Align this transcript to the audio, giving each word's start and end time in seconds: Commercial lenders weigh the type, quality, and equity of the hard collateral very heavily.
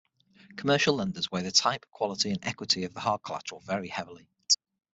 Commercial 0.55 0.95
lenders 0.95 1.29
weigh 1.29 1.43
the 1.43 1.51
type, 1.51 1.85
quality, 1.91 2.31
and 2.31 2.39
equity 2.43 2.85
of 2.85 2.93
the 2.95 2.99
hard 3.01 3.21
collateral 3.21 3.61
very 3.61 3.87
heavily. 3.89 4.27